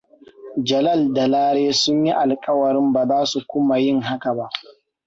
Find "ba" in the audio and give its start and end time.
2.93-3.07, 4.35-4.49